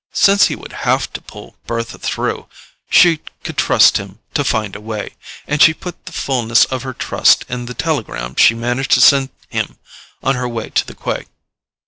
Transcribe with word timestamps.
Since 0.13 0.47
he 0.47 0.55
would 0.55 0.73
HAVE 0.89 1.13
to 1.13 1.21
pull 1.21 1.57
Bertha 1.67 1.99
through 1.99 2.47
she 2.89 3.19
could 3.43 3.55
trust 3.55 3.97
him 3.97 4.17
to 4.33 4.43
find 4.43 4.75
a 4.75 4.81
way; 4.81 5.11
and 5.45 5.61
she 5.61 5.75
put 5.75 6.07
the 6.07 6.11
fulness 6.11 6.65
of 6.65 6.81
her 6.81 6.95
trust 6.95 7.45
in 7.47 7.67
the 7.67 7.75
telegram 7.75 8.35
she 8.35 8.55
managed 8.55 8.89
to 8.93 8.99
send 8.99 9.29
him 9.49 9.77
on 10.23 10.33
her 10.33 10.49
way 10.49 10.69
to 10.71 10.87
the 10.87 10.95
quay. 10.95 11.27